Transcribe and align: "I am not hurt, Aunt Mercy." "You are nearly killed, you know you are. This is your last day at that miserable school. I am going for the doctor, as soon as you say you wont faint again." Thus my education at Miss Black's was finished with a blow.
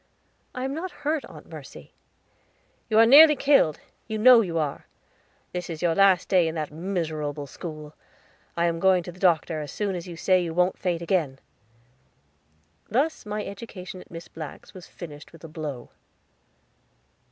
"I 0.55 0.63
am 0.63 0.73
not 0.73 0.89
hurt, 1.05 1.23
Aunt 1.25 1.47
Mercy." 1.47 1.93
"You 2.89 2.97
are 2.97 3.05
nearly 3.05 3.35
killed, 3.35 3.79
you 4.07 4.17
know 4.17 4.41
you 4.41 4.57
are. 4.57 4.87
This 5.53 5.69
is 5.69 5.83
your 5.83 5.93
last 5.93 6.27
day 6.27 6.47
at 6.47 6.55
that 6.55 6.71
miserable 6.71 7.45
school. 7.45 7.93
I 8.57 8.65
am 8.65 8.79
going 8.79 9.03
for 9.03 9.11
the 9.11 9.19
doctor, 9.19 9.61
as 9.61 9.71
soon 9.71 9.93
as 9.93 10.07
you 10.07 10.17
say 10.17 10.43
you 10.43 10.55
wont 10.55 10.79
faint 10.79 11.03
again." 11.03 11.37
Thus 12.89 13.27
my 13.27 13.45
education 13.45 14.01
at 14.01 14.09
Miss 14.09 14.27
Black's 14.27 14.73
was 14.73 14.87
finished 14.87 15.31
with 15.33 15.43
a 15.43 15.47
blow. 15.47 15.91